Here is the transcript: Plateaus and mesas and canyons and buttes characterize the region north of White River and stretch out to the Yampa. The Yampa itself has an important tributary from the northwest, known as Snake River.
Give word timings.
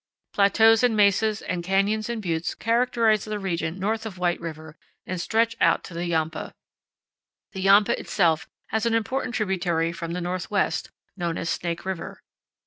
Plateaus 0.33 0.81
and 0.81 0.97
mesas 0.97 1.43
and 1.43 1.63
canyons 1.63 2.09
and 2.09 2.23
buttes 2.23 2.55
characterize 2.55 3.25
the 3.25 3.37
region 3.37 3.77
north 3.77 4.03
of 4.07 4.17
White 4.17 4.39
River 4.41 4.75
and 5.05 5.21
stretch 5.21 5.55
out 5.61 5.83
to 5.83 5.93
the 5.93 6.07
Yampa. 6.07 6.55
The 7.51 7.61
Yampa 7.61 7.99
itself 7.99 8.49
has 8.69 8.87
an 8.87 8.95
important 8.95 9.35
tributary 9.35 9.91
from 9.93 10.13
the 10.13 10.19
northwest, 10.21 10.89
known 11.15 11.37
as 11.37 11.51
Snake 11.51 11.85
River. 11.85 12.23